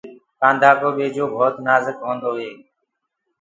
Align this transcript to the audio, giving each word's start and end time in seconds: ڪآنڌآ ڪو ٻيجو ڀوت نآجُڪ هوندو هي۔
ڪآنڌآ 0.39 0.71
ڪو 0.79 0.87
ٻيجو 0.97 1.25
ڀوت 1.33 1.55
نآجُڪ 1.65 1.97
هوندو 2.05 2.31
هي۔ 2.39 2.51